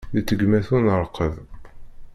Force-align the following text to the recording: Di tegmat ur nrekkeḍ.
Di 0.13 0.21
tegmat 0.23 0.67
ur 0.75 0.81
nrekkeḍ. 0.83 1.35